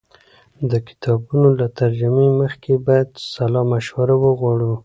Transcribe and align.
د 0.71 0.73
کتابونو 0.87 1.47
له 1.59 1.67
ترجمې 1.79 2.27
مخکې 2.41 2.73
باید 2.87 3.09
سلا 3.33 3.61
مشوره 3.71 4.15
وغواړو. 4.19 4.73